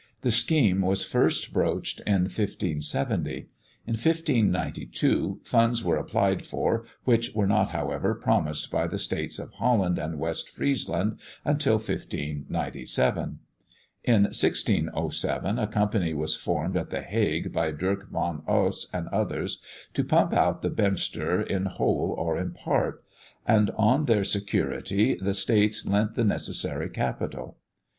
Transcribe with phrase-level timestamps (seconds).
[0.21, 3.47] The scheme was first broached in 1570.
[3.85, 9.51] In 1592 funds were applied for, which were not, however, promised by the States of
[9.53, 13.39] Holland and West Friesland until 1597.
[14.03, 19.59] In 1607, a company was formed at the Hague, by Dirck van Oss and others,
[19.93, 23.03] to pump out the Beemster in whole or in part;
[23.47, 27.57] and on their security the States lent the necessary capital.